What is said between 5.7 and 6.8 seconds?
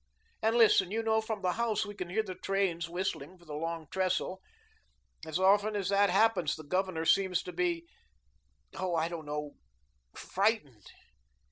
as that happens the